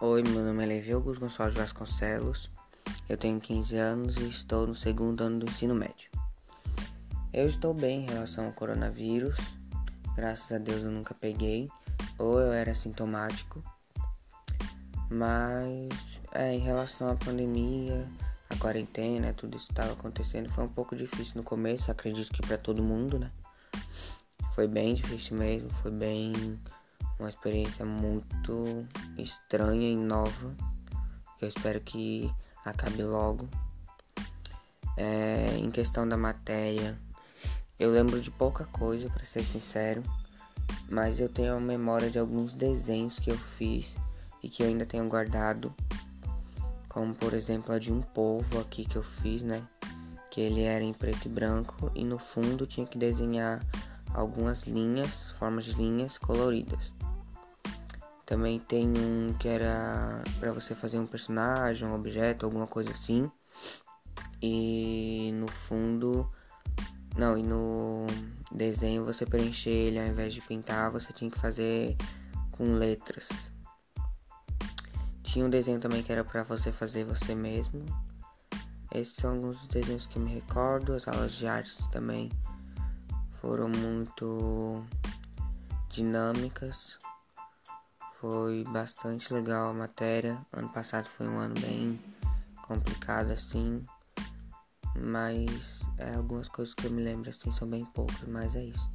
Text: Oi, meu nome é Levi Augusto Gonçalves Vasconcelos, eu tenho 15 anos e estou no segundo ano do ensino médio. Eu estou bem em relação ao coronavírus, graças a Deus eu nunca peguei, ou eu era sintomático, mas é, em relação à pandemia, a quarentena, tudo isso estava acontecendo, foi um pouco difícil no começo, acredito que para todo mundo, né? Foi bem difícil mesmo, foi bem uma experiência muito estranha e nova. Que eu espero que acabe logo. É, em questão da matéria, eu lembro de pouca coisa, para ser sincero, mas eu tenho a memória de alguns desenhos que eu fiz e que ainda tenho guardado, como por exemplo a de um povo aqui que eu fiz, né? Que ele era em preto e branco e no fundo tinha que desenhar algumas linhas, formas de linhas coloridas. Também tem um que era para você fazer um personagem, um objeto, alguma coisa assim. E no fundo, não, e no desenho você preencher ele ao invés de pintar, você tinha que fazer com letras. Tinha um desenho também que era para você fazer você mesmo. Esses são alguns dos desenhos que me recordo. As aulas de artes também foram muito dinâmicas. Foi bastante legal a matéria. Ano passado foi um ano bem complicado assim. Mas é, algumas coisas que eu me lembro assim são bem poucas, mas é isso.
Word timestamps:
Oi, 0.00 0.22
meu 0.22 0.44
nome 0.44 0.62
é 0.62 0.66
Levi 0.66 0.92
Augusto 0.92 1.18
Gonçalves 1.22 1.56
Vasconcelos, 1.56 2.48
eu 3.08 3.16
tenho 3.16 3.40
15 3.40 3.76
anos 3.76 4.16
e 4.16 4.28
estou 4.28 4.64
no 4.64 4.76
segundo 4.76 5.22
ano 5.22 5.40
do 5.40 5.46
ensino 5.46 5.74
médio. 5.74 6.08
Eu 7.32 7.48
estou 7.48 7.74
bem 7.74 8.04
em 8.04 8.06
relação 8.06 8.46
ao 8.46 8.52
coronavírus, 8.52 9.36
graças 10.14 10.52
a 10.52 10.58
Deus 10.58 10.84
eu 10.84 10.92
nunca 10.92 11.14
peguei, 11.14 11.68
ou 12.16 12.38
eu 12.38 12.52
era 12.52 12.76
sintomático, 12.76 13.60
mas 15.10 15.88
é, 16.30 16.54
em 16.54 16.60
relação 16.60 17.10
à 17.10 17.16
pandemia, 17.16 18.06
a 18.48 18.54
quarentena, 18.54 19.34
tudo 19.34 19.56
isso 19.56 19.72
estava 19.72 19.94
acontecendo, 19.94 20.48
foi 20.48 20.62
um 20.62 20.68
pouco 20.68 20.94
difícil 20.94 21.32
no 21.34 21.42
começo, 21.42 21.90
acredito 21.90 22.32
que 22.32 22.46
para 22.46 22.56
todo 22.56 22.84
mundo, 22.84 23.18
né? 23.18 23.32
Foi 24.54 24.68
bem 24.68 24.94
difícil 24.94 25.36
mesmo, 25.36 25.68
foi 25.70 25.90
bem 25.90 26.56
uma 27.18 27.28
experiência 27.28 27.84
muito 27.84 28.86
estranha 29.16 29.90
e 29.90 29.96
nova. 29.96 30.54
Que 31.38 31.44
eu 31.44 31.48
espero 31.48 31.80
que 31.80 32.30
acabe 32.64 33.02
logo. 33.02 33.48
É, 34.96 35.56
em 35.56 35.70
questão 35.70 36.08
da 36.08 36.16
matéria, 36.16 36.98
eu 37.78 37.92
lembro 37.92 38.20
de 38.20 38.30
pouca 38.30 38.64
coisa, 38.66 39.08
para 39.08 39.24
ser 39.24 39.44
sincero, 39.44 40.02
mas 40.90 41.20
eu 41.20 41.28
tenho 41.28 41.54
a 41.54 41.60
memória 41.60 42.10
de 42.10 42.18
alguns 42.18 42.52
desenhos 42.52 43.20
que 43.20 43.30
eu 43.30 43.38
fiz 43.38 43.94
e 44.42 44.48
que 44.48 44.64
ainda 44.64 44.84
tenho 44.84 45.08
guardado, 45.08 45.72
como 46.88 47.14
por 47.14 47.34
exemplo 47.34 47.72
a 47.72 47.78
de 47.78 47.92
um 47.92 48.02
povo 48.02 48.58
aqui 48.58 48.84
que 48.84 48.96
eu 48.96 49.02
fiz, 49.04 49.42
né? 49.42 49.62
Que 50.30 50.40
ele 50.40 50.62
era 50.62 50.82
em 50.82 50.92
preto 50.92 51.26
e 51.26 51.28
branco 51.28 51.92
e 51.94 52.04
no 52.04 52.18
fundo 52.18 52.66
tinha 52.66 52.86
que 52.86 52.98
desenhar 52.98 53.64
algumas 54.12 54.64
linhas, 54.64 55.30
formas 55.38 55.64
de 55.64 55.74
linhas 55.74 56.18
coloridas. 56.18 56.92
Também 58.28 58.60
tem 58.60 58.86
um 58.86 59.32
que 59.38 59.48
era 59.48 60.22
para 60.38 60.52
você 60.52 60.74
fazer 60.74 60.98
um 60.98 61.06
personagem, 61.06 61.88
um 61.88 61.94
objeto, 61.94 62.44
alguma 62.44 62.66
coisa 62.66 62.90
assim. 62.90 63.32
E 64.42 65.30
no 65.32 65.50
fundo, 65.50 66.30
não, 67.16 67.38
e 67.38 67.42
no 67.42 68.06
desenho 68.52 69.02
você 69.06 69.24
preencher 69.24 69.70
ele 69.70 69.98
ao 69.98 70.04
invés 70.04 70.34
de 70.34 70.42
pintar, 70.42 70.90
você 70.90 71.10
tinha 71.10 71.30
que 71.30 71.38
fazer 71.38 71.96
com 72.50 72.74
letras. 72.74 73.26
Tinha 75.22 75.46
um 75.46 75.50
desenho 75.50 75.80
também 75.80 76.02
que 76.02 76.12
era 76.12 76.22
para 76.22 76.42
você 76.42 76.70
fazer 76.70 77.06
você 77.06 77.34
mesmo. 77.34 77.82
Esses 78.94 79.14
são 79.14 79.36
alguns 79.36 79.58
dos 79.58 79.68
desenhos 79.68 80.04
que 80.04 80.18
me 80.18 80.34
recordo. 80.34 80.92
As 80.92 81.08
aulas 81.08 81.32
de 81.32 81.46
artes 81.46 81.78
também 81.90 82.30
foram 83.40 83.70
muito 83.70 84.84
dinâmicas. 85.88 86.98
Foi 88.20 88.64
bastante 88.64 89.32
legal 89.32 89.70
a 89.70 89.72
matéria. 89.72 90.44
Ano 90.52 90.68
passado 90.70 91.06
foi 91.06 91.28
um 91.28 91.38
ano 91.38 91.54
bem 91.60 92.00
complicado 92.62 93.30
assim. 93.30 93.84
Mas 94.96 95.82
é, 95.98 96.16
algumas 96.16 96.48
coisas 96.48 96.74
que 96.74 96.86
eu 96.86 96.90
me 96.90 97.02
lembro 97.02 97.30
assim 97.30 97.52
são 97.52 97.68
bem 97.68 97.84
poucas, 97.84 98.26
mas 98.26 98.56
é 98.56 98.64
isso. 98.64 98.90